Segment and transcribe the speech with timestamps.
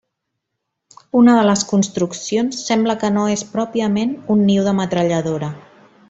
[1.19, 5.51] Una de les construccions sembla que no és pròpiament un niu de metralladora.